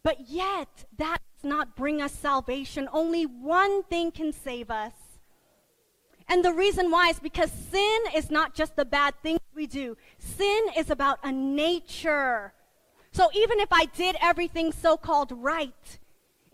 But 0.07 0.29
yet, 0.29 0.85
that 0.99 1.19
does 1.35 1.43
not 1.51 1.75
bring 1.75 2.01
us 2.01 2.13
salvation. 2.13 2.89
Only 2.93 3.27
one 3.27 3.83
thing 3.83 4.13
can 4.13 4.33
save 4.33 4.71
us. 4.71 4.93
And 6.29 6.45
the 6.45 6.53
reason 6.53 6.93
why 6.93 7.09
is 7.09 7.19
because 7.19 7.51
sin 7.51 7.99
is 8.15 8.31
not 8.31 8.55
just 8.55 8.77
the 8.77 8.85
bad 8.85 9.15
things 9.21 9.41
we 9.53 9.67
do, 9.67 9.97
sin 10.17 10.67
is 10.77 10.91
about 10.91 11.19
a 11.25 11.33
nature. 11.33 12.53
So 13.11 13.31
even 13.35 13.59
if 13.59 13.67
I 13.73 13.87
did 13.87 14.15
everything 14.23 14.71
so 14.71 14.97
called 14.97 15.33
right, 15.33 15.99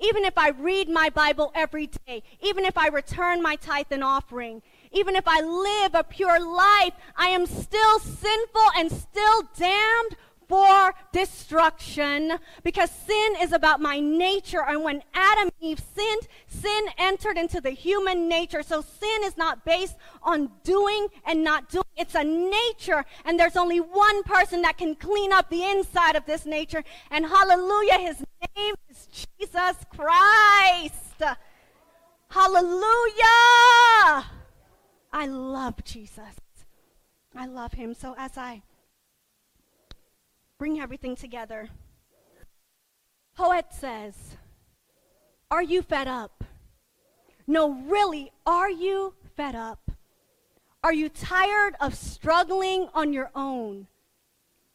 even 0.00 0.25
if 0.25 0.38
I 0.38 0.49
read 0.49 0.88
my 0.88 1.11
Bible 1.11 1.52
every 1.54 1.90
day, 2.06 2.23
even 2.40 2.64
if 2.64 2.78
I 2.78 2.88
return 2.88 3.42
my 3.42 3.56
tithe 3.56 3.88
and 3.90 4.02
offering, 4.02 4.62
even 4.92 5.14
if 5.14 5.25
I 5.26 5.42
live 5.42 5.94
a 5.94 6.04
pure 6.04 6.40
life, 6.40 6.94
I 7.16 7.26
am 7.28 7.44
still 7.44 7.99
sinful 7.99 8.68
and 8.78 8.90
still 8.90 9.42
damned 9.59 10.16
for 10.52 10.92
destruction 11.12 12.30
because 12.62 12.90
sin 12.90 13.37
is 13.40 13.52
about 13.52 13.80
my 13.80 13.99
nature. 13.99 14.62
And 14.62 14.85
when 14.85 15.02
Adam 15.14 15.44
and 15.44 15.52
Eve 15.62 15.82
sinned, 15.97 16.28
sin 16.47 16.88
entered 16.99 17.38
into 17.38 17.59
the 17.62 17.71
human 17.71 18.28
nature. 18.28 18.62
So 18.62 18.82
sin 18.82 19.25
is 19.25 19.38
not 19.38 19.64
based 19.64 19.97
on 20.23 20.50
doing 20.62 21.06
and 21.25 21.42
not 21.42 21.71
doing. 21.71 21.87
It's 21.97 22.14
a 22.14 22.23
nature. 22.23 23.06
And 23.25 23.40
there's 23.40 23.56
only 23.56 23.80
one 23.80 24.23
person 24.25 24.61
that 24.61 24.76
can 24.76 24.94
clean 24.94 25.32
up 25.32 25.49
the 25.49 25.64
inside 25.64 26.16
of 26.16 26.26
this 26.26 26.44
nature. 26.44 26.85
And 27.11 27.25
hallelujah, 27.25 27.99
his 28.00 28.23
name 28.54 28.75
is 28.90 29.06
Jesus 29.06 29.76
Christ. 29.97 31.23
Hallelujah. 32.28 32.82
I 35.14 35.26
love 35.28 35.82
Jesus. 35.82 36.37
I 37.35 37.47
love 37.47 37.73
him. 37.73 37.94
So 37.94 38.14
as 38.18 38.37
I 38.37 38.61
bring 40.62 40.78
everything 40.78 41.16
together. 41.16 41.69
Poet 43.35 43.64
says, 43.73 44.37
Are 45.50 45.61
you 45.61 45.83
fed 45.83 46.07
up? 46.07 46.45
No, 47.49 47.73
really, 47.88 48.31
are 48.47 48.71
you 48.71 49.14
fed 49.37 49.57
up? 49.57 49.90
Are 50.85 50.92
you 50.92 51.09
tired 51.09 51.75
of 51.81 51.97
struggling 51.97 52.88
on 52.95 53.12
your 53.12 53.33
own? 53.35 53.88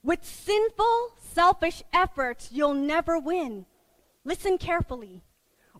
With 0.04 0.26
sinful, 0.26 1.14
selfish 1.22 1.82
efforts, 1.94 2.50
you'll 2.52 2.74
never 2.74 3.18
win. 3.18 3.66
Listen 4.26 4.58
carefully. 4.58 5.24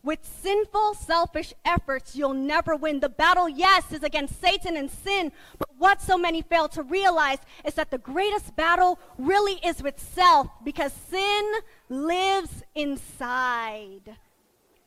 With 0.02 0.20
sinful, 0.24 0.94
selfish 0.94 1.52
efforts, 1.66 2.16
you'll 2.16 2.32
never 2.32 2.74
win. 2.74 3.00
The 3.00 3.10
battle, 3.10 3.46
yes, 3.46 3.92
is 3.92 4.02
against 4.02 4.40
Satan 4.40 4.74
and 4.74 4.90
sin, 4.90 5.32
but 5.58 5.67
what 5.78 6.02
so 6.02 6.18
many 6.18 6.42
fail 6.42 6.68
to 6.68 6.82
realize 6.82 7.38
is 7.64 7.74
that 7.74 7.90
the 7.90 7.98
greatest 7.98 8.54
battle 8.56 8.98
really 9.16 9.58
is 9.64 9.82
with 9.82 9.98
self 9.98 10.48
because 10.64 10.92
sin 10.92 11.52
lives 11.88 12.62
inside. 12.74 14.16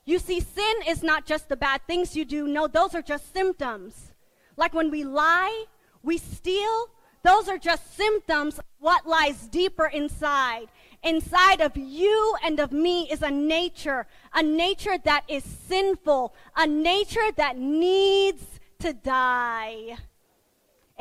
You 0.05 0.19
see, 0.19 0.39
sin 0.39 0.75
is 0.87 1.03
not 1.03 1.25
just 1.25 1.49
the 1.49 1.55
bad 1.55 1.81
things 1.87 2.15
you 2.15 2.25
do, 2.25 2.47
no, 2.47 2.67
those 2.67 2.95
are 2.95 3.01
just 3.01 3.33
symptoms. 3.33 4.11
Like 4.57 4.73
when 4.73 4.91
we 4.91 5.03
lie, 5.03 5.65
we 6.03 6.17
steal, 6.17 6.89
those 7.23 7.47
are 7.47 7.57
just 7.57 7.95
symptoms 7.95 8.59
of 8.59 8.65
what 8.79 9.05
lies 9.05 9.47
deeper 9.47 9.85
inside. 9.85 10.67
Inside 11.03 11.61
of 11.61 11.77
you 11.77 12.35
and 12.43 12.59
of 12.59 12.71
me 12.71 13.07
is 13.11 13.21
a 13.21 13.31
nature, 13.31 14.07
a 14.33 14.43
nature 14.43 14.97
that 15.03 15.23
is 15.27 15.43
sinful, 15.43 16.33
a 16.55 16.67
nature 16.67 17.31
that 17.37 17.57
needs 17.57 18.43
to 18.79 18.93
die. 18.93 19.97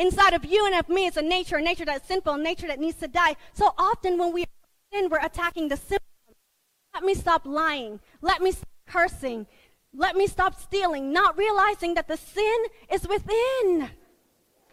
Inside 0.00 0.32
of 0.32 0.46
you 0.46 0.64
and 0.64 0.74
of 0.74 0.88
me 0.88 1.04
is 1.04 1.18
a 1.18 1.22
nature, 1.22 1.56
a 1.56 1.62
nature 1.62 1.84
that 1.84 2.00
is 2.00 2.08
sinful, 2.08 2.32
a 2.32 2.38
nature 2.38 2.66
that 2.66 2.80
needs 2.80 2.96
to 3.00 3.06
die. 3.06 3.36
So 3.52 3.74
often 3.76 4.16
when 4.16 4.32
we 4.32 4.46
sin, 4.90 5.10
we're 5.10 5.22
attacking 5.22 5.68
the 5.68 5.76
symptoms. 5.76 6.00
Let 6.94 7.04
me 7.04 7.12
stop 7.12 7.44
lying. 7.44 8.00
Let 8.22 8.40
me 8.40 8.52
stop 8.52 8.66
cursing. 8.86 9.46
Let 9.94 10.16
me 10.16 10.26
stop 10.26 10.58
stealing, 10.58 11.12
not 11.12 11.36
realizing 11.36 11.92
that 11.94 12.08
the 12.08 12.16
sin 12.16 12.64
is 12.90 13.06
within. 13.06 13.90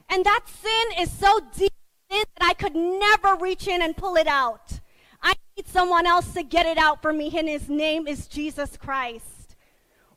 And 0.09 0.23
that 0.23 0.45
sin 0.47 1.03
is 1.03 1.11
so 1.11 1.41
deep 1.57 1.73
that 2.09 2.27
I 2.39 2.53
could 2.53 2.75
never 2.75 3.35
reach 3.35 3.67
in 3.67 3.81
and 3.81 3.97
pull 3.97 4.15
it 4.15 4.27
out. 4.27 4.79
I 5.21 5.33
need 5.57 5.67
someone 5.67 6.07
else 6.07 6.33
to 6.35 6.43
get 6.43 6.65
it 6.65 6.77
out 6.77 7.01
for 7.01 7.11
me, 7.11 7.37
and 7.37 7.49
his 7.49 7.67
name 7.67 8.07
is 8.07 8.27
Jesus 8.27 8.77
Christ. 8.77 9.57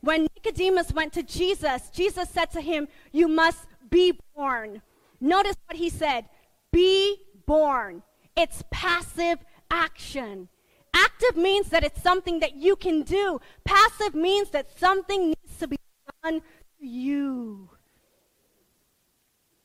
When 0.03 0.29
Nicodemus 0.37 0.93
went 0.93 1.13
to 1.15 1.25
Jesus, 1.25 1.91
Jesus 1.91 2.29
said 2.29 2.53
to 2.53 2.61
him, 2.61 2.87
You 3.11 3.27
must 3.27 3.67
be 3.91 4.17
born. 4.37 4.83
Notice 5.21 5.57
what 5.67 5.77
he 5.77 5.91
said 5.91 6.27
be 6.73 7.17
born. 7.47 8.03
It's 8.37 8.63
passive 8.71 9.39
action. 9.71 10.49
Active 10.95 11.37
means 11.37 11.69
that 11.71 11.85
it's 11.85 12.03
something 12.03 12.41
that 12.41 12.57
you 12.57 12.75
can 12.77 13.03
do, 13.03 13.41
passive 13.65 14.15
means 14.15 14.51
that 14.51 14.79
something 14.79 15.29
needs 15.29 15.57
to 15.59 15.69
be 15.69 15.77
done 16.23 16.41
to 16.81 16.87
you. 16.87 17.71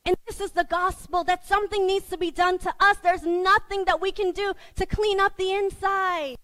And 0.06 0.16
this 0.28 0.40
is 0.40 0.52
the 0.52 0.66
gospel 0.66 1.24
that 1.24 1.48
something 1.48 1.88
needs 1.88 2.10
to 2.10 2.18
be 2.18 2.30
done 2.30 2.60
to 2.60 2.74
us. 2.80 2.98
There's 2.98 3.24
nothing 3.24 3.86
that 3.86 4.00
we 4.00 4.12
can 4.12 4.32
do 4.32 4.54
to 4.76 4.86
clean 4.86 5.20
up 5.20 5.36
the 5.36 5.52
inside. 5.52 6.36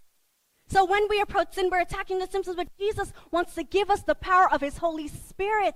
So 0.68 0.84
when 0.84 1.08
we 1.10 1.22
approach 1.22 1.54
sin, 1.54 1.70
we're 1.72 1.82
attacking 1.82 2.18
the 2.20 2.28
symptoms, 2.28 2.56
but 2.56 2.70
Jesus 2.80 3.14
wants 3.30 3.54
to 3.56 3.64
give 3.64 3.92
us 3.92 4.02
the 4.02 4.16
power 4.16 4.52
of 4.52 4.62
his 4.62 4.78
Holy 4.78 5.08
Spirit 5.08 5.76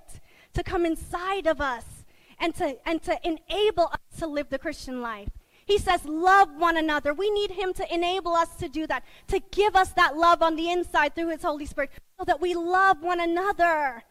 to 0.53 0.63
come 0.63 0.85
inside 0.85 1.45
of 1.45 1.61
us 1.61 1.94
and 2.39 2.53
to, 2.55 2.77
and 2.87 3.01
to 3.03 3.17
enable 3.23 3.85
us 3.85 4.19
to 4.19 4.27
live 4.27 4.49
the 4.49 4.59
Christian 4.59 5.01
life. 5.01 5.29
He 5.65 5.79
says, 5.79 6.05
love 6.05 6.49
one 6.57 6.77
another. 6.77 7.13
We 7.13 7.31
need 7.31 7.51
him 7.51 7.73
to 7.73 7.93
enable 7.93 8.35
us 8.35 8.55
to 8.57 8.69
do 8.69 8.85
that, 8.87 9.03
to 9.27 9.41
give 9.51 9.75
us 9.75 9.89
that 9.93 10.15
love 10.15 10.43
on 10.43 10.55
the 10.55 10.69
inside 10.69 11.15
through 11.15 11.29
his 11.29 11.41
Holy 11.41 11.65
Spirit 11.65 11.89
so 12.19 12.25
that 12.25 12.39
we 12.39 12.53
love 12.53 13.01
one 13.01 13.19
another 13.19 14.03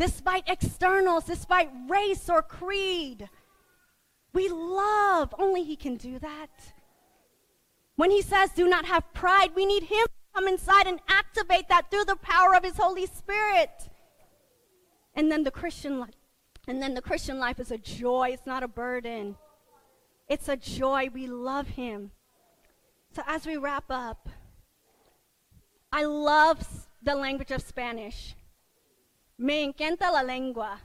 despite 0.00 0.48
externals, 0.48 1.24
despite 1.24 1.70
race 1.86 2.30
or 2.30 2.40
creed. 2.40 3.28
We 4.32 4.48
love. 4.48 5.34
Only 5.38 5.62
He 5.62 5.76
can 5.76 5.96
do 5.96 6.18
that. 6.18 6.50
When 7.96 8.10
He 8.10 8.22
says, 8.22 8.50
do 8.50 8.66
not 8.66 8.86
have 8.86 9.12
pride, 9.12 9.50
we 9.54 9.66
need 9.66 9.84
Him 9.84 10.06
to 10.06 10.34
come 10.34 10.48
inside 10.48 10.86
and 10.86 11.00
activate 11.08 11.68
that 11.68 11.90
through 11.90 12.06
the 12.06 12.16
power 12.16 12.54
of 12.54 12.64
His 12.64 12.78
Holy 12.78 13.06
Spirit. 13.06 13.70
And 15.14 15.30
then 15.30 15.44
the 15.44 15.50
Christian 15.50 16.00
life. 16.00 16.14
And 16.68 16.82
then 16.82 16.94
the 16.94 17.02
Christian 17.02 17.38
life 17.38 17.58
is 17.58 17.70
a 17.70 17.78
joy, 17.78 18.30
it's 18.32 18.46
not 18.46 18.62
a 18.62 18.68
burden. 18.68 19.36
It's 20.30 20.48
a 20.48 20.56
joy. 20.56 21.10
We 21.12 21.26
love 21.26 21.66
Him. 21.66 22.12
So 23.12 23.22
as 23.26 23.44
we 23.46 23.56
wrap 23.56 23.86
up, 23.90 24.28
I 25.92 26.04
love 26.04 26.86
the 27.02 27.16
language 27.16 27.50
of 27.50 27.62
Spanish. 27.62 28.36
Me 29.36 29.66
encanta 29.66 30.12
la 30.12 30.20
lengua. 30.20 30.80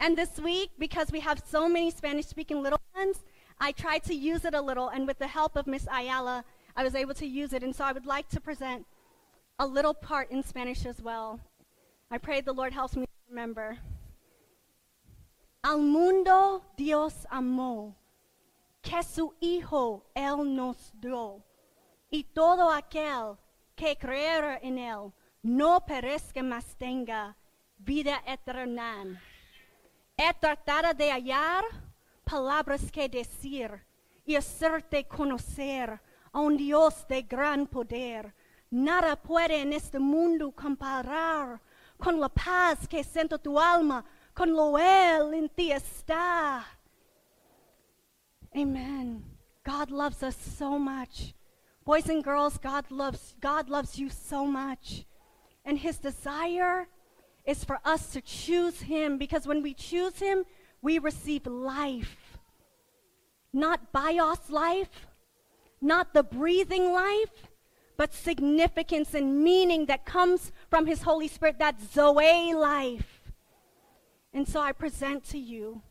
And 0.00 0.16
this 0.16 0.38
week, 0.38 0.70
because 0.78 1.12
we 1.12 1.20
have 1.20 1.42
so 1.46 1.68
many 1.68 1.90
Spanish 1.90 2.24
speaking 2.24 2.62
little 2.62 2.80
ones, 2.94 3.18
I 3.60 3.72
tried 3.72 4.04
to 4.04 4.14
use 4.14 4.46
it 4.46 4.54
a 4.54 4.62
little, 4.62 4.88
and 4.88 5.06
with 5.06 5.18
the 5.18 5.26
help 5.26 5.54
of 5.56 5.66
Miss 5.66 5.86
Ayala, 5.92 6.44
I 6.74 6.84
was 6.84 6.94
able 6.94 7.14
to 7.14 7.26
use 7.26 7.52
it. 7.52 7.62
And 7.62 7.76
so 7.76 7.84
I 7.84 7.92
would 7.92 8.06
like 8.06 8.30
to 8.30 8.40
present 8.40 8.86
a 9.58 9.66
little 9.66 9.94
part 9.94 10.30
in 10.30 10.42
Spanish 10.42 10.86
as 10.86 11.02
well. 11.02 11.40
I 12.10 12.16
pray 12.16 12.40
the 12.40 12.52
Lord 12.54 12.72
helps 12.72 12.96
me 12.96 13.04
remember. 13.28 13.76
Al 15.66 15.78
mundo 15.78 16.62
Dios 16.76 17.26
amó, 17.28 17.96
que 18.80 19.02
su 19.02 19.34
Hijo 19.40 20.06
Él 20.14 20.54
nos 20.54 20.92
dio, 20.94 21.42
y 22.08 22.22
todo 22.22 22.70
aquel 22.70 23.36
que 23.74 23.98
creer 23.98 24.60
en 24.62 24.78
Él 24.78 25.12
no 25.42 25.84
perezca 25.84 26.40
más 26.40 26.76
tenga 26.76 27.36
vida 27.78 28.22
eterna. 28.24 29.20
He 30.16 30.32
tratado 30.34 30.94
de 30.94 31.10
hallar 31.10 31.64
palabras 32.22 32.88
que 32.92 33.08
decir 33.08 33.84
y 34.24 34.36
hacerte 34.36 35.04
conocer 35.08 36.00
a 36.30 36.38
un 36.38 36.56
Dios 36.56 37.04
de 37.08 37.22
gran 37.22 37.66
poder. 37.66 38.32
Nada 38.70 39.16
puede 39.16 39.62
en 39.62 39.72
este 39.72 39.98
mundo 39.98 40.52
comparar 40.52 41.60
con 41.98 42.20
la 42.20 42.28
paz 42.28 42.86
que 42.86 43.02
siento 43.02 43.36
tu 43.36 43.58
alma, 43.58 44.04
con 44.36 44.54
lo 44.54 44.76
él 44.76 45.34
en 45.34 45.48
ti 45.48 45.72
está. 45.72 46.62
Amen. 48.54 49.24
God 49.64 49.90
loves 49.90 50.22
us 50.22 50.36
so 50.36 50.78
much. 50.78 51.34
Boys 51.84 52.08
and 52.08 52.22
girls, 52.22 52.58
God 52.58 52.84
loves 52.90 53.34
God 53.40 53.68
loves 53.68 53.98
you 53.98 54.10
so 54.10 54.46
much. 54.46 55.06
And 55.64 55.78
his 55.78 55.98
desire 55.98 56.86
is 57.44 57.64
for 57.64 57.80
us 57.84 58.10
to 58.12 58.20
choose 58.20 58.82
him 58.82 59.18
because 59.18 59.46
when 59.46 59.62
we 59.62 59.72
choose 59.72 60.18
him, 60.18 60.44
we 60.82 60.98
receive 60.98 61.46
life. 61.46 62.38
Not 63.52 63.92
bios 63.92 64.50
life, 64.50 65.06
not 65.80 66.12
the 66.12 66.22
breathing 66.22 66.92
life, 66.92 67.48
but 67.96 68.12
significance 68.12 69.14
and 69.14 69.42
meaning 69.42 69.86
that 69.86 70.04
comes 70.04 70.52
from 70.68 70.86
his 70.86 71.02
Holy 71.02 71.28
Spirit, 71.28 71.58
that 71.58 71.80
Zoe 71.80 72.52
life. 72.52 73.15
And 74.36 74.46
so 74.46 74.60
I 74.60 74.70
present 74.70 75.24
to 75.30 75.38
you 75.38 75.82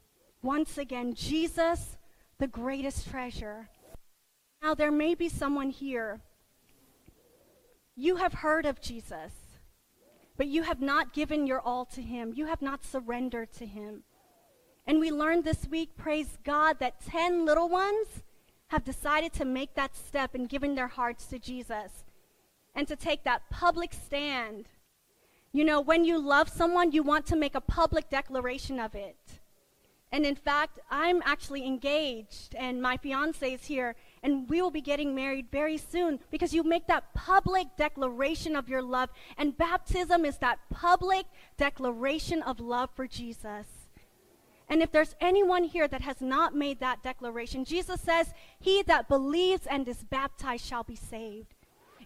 once 0.41 0.77
again 0.77 1.15
Jesus, 1.15 1.97
the 2.37 2.47
greatest 2.47 3.09
treasure. 3.09 3.67
Now, 4.63 4.73
there 4.73 4.91
may 4.91 5.15
be 5.15 5.27
someone 5.27 5.69
here. 5.69 6.21
You 7.97 8.15
have 8.15 8.33
heard 8.33 8.65
of 8.65 8.79
Jesus 8.79 9.31
but 10.37 10.47
you 10.47 10.63
have 10.63 10.81
not 10.81 11.13
given 11.13 11.47
your 11.47 11.61
all 11.61 11.85
to 11.85 12.01
Him. 12.01 12.33
You 12.35 12.47
have 12.47 12.61
not 12.61 12.83
surrendered 12.83 13.51
to 13.53 13.65
Him. 13.65 14.03
And 14.87 14.99
we 14.99 15.11
learned 15.11 15.43
this 15.43 15.67
week, 15.67 15.95
praise 15.97 16.37
God, 16.43 16.79
that 16.79 17.01
10 17.05 17.45
little 17.45 17.69
ones 17.69 18.07
have 18.67 18.83
decided 18.83 19.33
to 19.33 19.45
make 19.45 19.75
that 19.75 19.95
step 19.95 20.35
in 20.35 20.45
giving 20.45 20.75
their 20.75 20.87
hearts 20.87 21.25
to 21.27 21.39
Jesus 21.39 22.03
and 22.75 22.87
to 22.87 22.95
take 22.95 23.23
that 23.23 23.49
public 23.49 23.93
stand. 23.93 24.65
You 25.55 25.63
know, 25.63 25.79
when 25.79 26.03
you 26.03 26.19
love 26.19 26.49
someone, 26.49 26.91
you 26.91 27.01
want 27.01 27.25
to 27.27 27.37
make 27.37 27.55
a 27.55 27.61
public 27.61 28.09
declaration 28.09 28.77
of 28.77 28.93
it. 28.93 29.15
And 30.11 30.25
in 30.25 30.35
fact, 30.35 30.81
I'm 30.91 31.21
actually 31.23 31.65
engaged, 31.65 32.53
and 32.55 32.81
my 32.81 32.97
fiance 32.97 33.53
is 33.53 33.63
here, 33.63 33.95
and 34.21 34.49
we 34.49 34.61
will 34.61 34.69
be 34.69 34.81
getting 34.81 35.15
married 35.15 35.47
very 35.49 35.77
soon 35.77 36.19
because 36.29 36.53
you 36.53 36.63
make 36.63 36.87
that 36.87 37.13
public 37.13 37.67
declaration 37.77 38.57
of 38.57 38.67
your 38.67 38.81
love. 38.81 39.11
And 39.37 39.57
baptism 39.57 40.25
is 40.25 40.39
that 40.39 40.59
public 40.69 41.25
declaration 41.55 42.41
of 42.41 42.59
love 42.59 42.89
for 42.93 43.07
Jesus. 43.07 43.87
And 44.67 44.81
if 44.81 44.91
there's 44.91 45.15
anyone 45.21 45.63
here 45.63 45.87
that 45.87 46.01
has 46.01 46.19
not 46.19 46.53
made 46.53 46.81
that 46.81 47.01
declaration, 47.01 47.63
Jesus 47.63 48.01
says, 48.01 48.33
He 48.59 48.83
that 48.83 49.07
believes 49.07 49.67
and 49.67 49.87
is 49.87 50.03
baptized 50.03 50.65
shall 50.65 50.83
be 50.83 50.97
saved. 50.97 51.54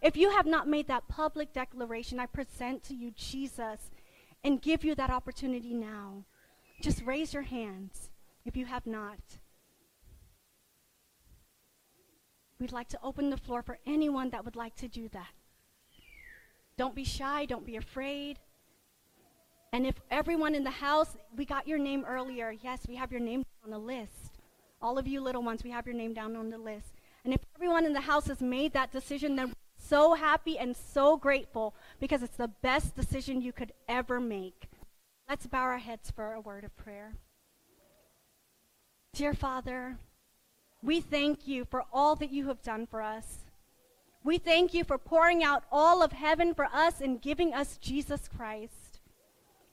If 0.02 0.16
you 0.16 0.32
have 0.32 0.46
not 0.46 0.68
made 0.68 0.88
that 0.88 1.08
public 1.08 1.54
declaration, 1.54 2.20
I 2.20 2.26
present 2.26 2.84
to 2.84 2.96
you 2.96 3.12
Jesus 3.12 3.92
and 4.44 4.62
give 4.62 4.84
you 4.84 4.96
that 4.96 5.10
opportunity 5.10 5.74
now. 5.74 6.26
Just 6.82 7.04
raise 7.06 7.34
your 7.34 7.44
hands 7.44 8.10
if 8.46 8.56
you 8.56 8.66
have 8.66 8.88
not. 8.88 9.20
We'd 12.60 12.72
like 12.72 12.90
to 12.90 13.00
open 13.04 13.30
the 13.30 13.38
floor 13.38 13.62
for 13.62 13.80
anyone 13.86 14.30
that 14.32 14.44
would 14.44 14.56
like 14.56 14.76
to 14.78 14.88
do 14.88 15.10
that. 15.10 15.34
Don't 16.78 16.96
be 16.96 17.04
shy, 17.04 17.46
don't 17.46 17.66
be 17.66 17.76
afraid. 17.76 18.40
And 19.72 19.86
if 19.86 19.96
everyone 20.10 20.56
in 20.56 20.64
the 20.64 20.70
house, 20.70 21.16
we 21.36 21.46
got 21.46 21.68
your 21.68 21.78
name 21.78 22.06
earlier. 22.08 22.54
Yes, 22.62 22.82
we 22.88 22.96
have 22.96 23.12
your 23.12 23.22
name 23.22 23.46
on 23.64 23.72
the 23.72 23.78
list. 23.78 24.40
All 24.82 24.98
of 24.98 25.08
you 25.08 25.22
little 25.22 25.44
ones, 25.44 25.64
we 25.64 25.72
have 25.72 25.86
your 25.86 25.96
name 25.96 26.14
down 26.14 26.36
on 26.36 26.50
the 26.50 26.58
list. 26.58 26.96
And 27.24 27.34
if 27.34 27.42
everyone 27.56 27.86
in 27.86 27.94
the 27.94 28.02
house 28.02 28.28
has 28.28 28.42
made 28.42 28.74
that 28.74 28.92
decision, 28.92 29.36
then 29.36 29.54
so 29.90 30.14
happy 30.14 30.58
and 30.58 30.76
so 30.76 31.18
grateful 31.18 31.74
because 32.00 32.22
it's 32.22 32.38
the 32.38 32.48
best 32.48 32.96
decision 32.96 33.42
you 33.42 33.52
could 33.52 33.74
ever 33.88 34.20
make. 34.20 34.70
Let's 35.28 35.48
bow 35.48 35.64
our 35.64 35.80
heads 35.80 36.12
for 36.12 36.34
a 36.34 36.42
word 36.42 36.64
of 36.64 36.78
prayer. 36.78 37.14
Dear 39.14 39.34
Father, 39.34 39.98
we 40.82 41.02
thank 41.02 41.48
you 41.48 41.66
for 41.66 41.84
all 41.92 42.16
that 42.16 42.32
you 42.32 42.48
have 42.48 42.62
done 42.62 42.88
for 42.88 43.02
us. 43.02 43.40
We 44.24 44.38
thank 44.38 44.74
you 44.74 44.84
for 44.84 44.98
pouring 44.98 45.44
out 45.44 45.64
all 45.72 46.04
of 46.04 46.12
heaven 46.12 46.54
for 46.54 46.66
us 46.66 47.02
and 47.02 47.22
giving 47.22 47.54
us 47.54 47.78
Jesus 47.78 48.28
Christ. 48.28 49.00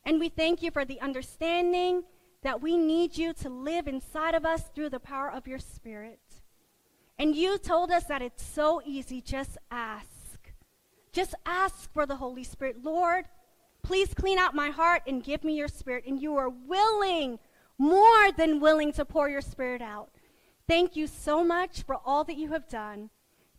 And 0.05 0.19
we 0.19 0.29
thank 0.29 0.63
you 0.63 0.71
for 0.71 0.85
the 0.85 1.01
understanding 1.01 2.05
that 2.43 2.63
we 2.63 2.77
need 2.77 3.19
you 3.19 3.33
to 3.35 3.49
live 3.49 3.89
inside 3.89 4.35
of 4.35 4.47
us 4.47 4.63
through 4.75 4.91
the 4.91 5.01
power 5.01 5.31
of 5.31 5.47
your 5.47 5.59
Spirit. 5.59 6.21
And 7.19 7.35
you 7.35 7.59
told 7.59 7.91
us 7.91 8.05
that 8.05 8.23
it's 8.23 8.45
so 8.45 8.83
easy. 8.85 9.21
Just 9.21 9.57
ask. 9.71 10.53
Just 11.13 11.35
ask 11.47 11.91
for 11.93 12.05
the 12.05 12.17
Holy 12.17 12.45
Spirit. 12.45 12.85
Lord, 12.85 13.25
please 13.83 14.13
clean 14.13 14.39
out 14.39 14.55
my 14.55 14.69
heart 14.69 15.03
and 15.07 15.25
give 15.25 15.43
me 15.43 15.57
your 15.57 15.69
Spirit. 15.69 16.05
And 16.07 16.21
you 16.21 16.37
are 16.37 16.51
willing, 16.51 17.39
more 17.79 18.33
than 18.33 18.61
willing, 18.61 18.93
to 18.93 19.05
pour 19.05 19.29
your 19.29 19.41
Spirit 19.41 19.81
out. 19.81 20.11
Thank 20.69 20.97
you 20.97 21.07
so 21.07 21.43
much 21.43 21.83
for 21.83 21.97
all 22.05 22.25
that 22.25 22.37
you 22.37 22.53
have 22.53 22.69
done. 22.69 23.11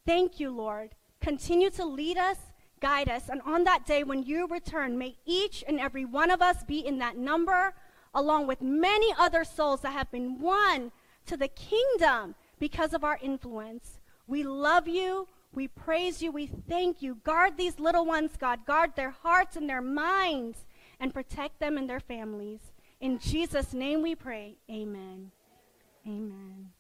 Thank 0.06 0.40
you, 0.40 0.52
Lord. 0.52 0.96
Continue 1.20 1.70
to 1.72 1.86
lead 1.86 2.18
us, 2.18 2.38
guide 2.80 3.10
us, 3.10 3.28
and 3.28 3.42
on 3.42 3.64
that 3.64 3.86
day 3.86 4.04
when 4.04 4.24
you 4.24 4.48
return, 4.48 4.98
may 4.98 5.18
each 5.26 5.64
and 5.68 5.80
every 5.80 6.06
one 6.06 6.30
of 6.30 6.42
us 6.42 6.64
be 6.64 6.86
in 6.86 7.00
that 7.00 7.18
number, 7.18 7.74
along 8.14 8.46
with 8.46 8.62
many 8.62 9.14
other 9.18 9.44
souls 9.44 9.82
that 9.82 9.94
have 9.94 10.12
been 10.12 10.40
won 10.40 10.92
to 11.26 11.36
the 11.36 11.48
kingdom 11.48 12.36
because 12.60 12.94
of 12.94 13.04
our 13.04 13.20
influence. 13.22 14.00
We 14.28 14.44
love 14.44 14.88
you. 14.88 15.28
We 15.54 15.68
praise 15.68 16.22
you. 16.22 16.32
We 16.32 16.48
thank 16.48 17.02
you. 17.02 17.16
Guard 17.24 17.58
these 17.58 17.80
little 17.80 18.06
ones, 18.06 18.32
God. 18.38 18.66
Guard 18.66 18.96
their 18.96 19.12
hearts 19.12 19.56
and 19.56 19.70
their 19.70 19.82
minds 19.82 20.66
and 21.00 21.14
protect 21.14 21.60
them 21.60 21.78
and 21.78 21.90
their 21.90 22.00
families. 22.00 22.60
In 23.00 23.20
Jesus' 23.20 23.74
name 23.74 24.02
we 24.02 24.16
pray. 24.16 24.58
Amen. 24.70 25.32
Amen. 26.06 26.72